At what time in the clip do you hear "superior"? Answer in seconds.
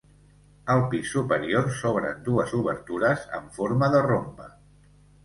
1.17-1.69